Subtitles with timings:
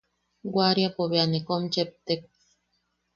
[0.55, 2.21] Wariapo bea ne kom cheptek.